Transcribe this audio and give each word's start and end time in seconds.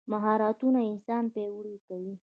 مهارتونه 0.11 0.79
انسان 0.91 1.23
پیاوړی 1.35 1.75
کوي. 1.87 2.13